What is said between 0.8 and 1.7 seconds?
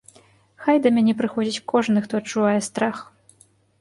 да мяне прыходзіць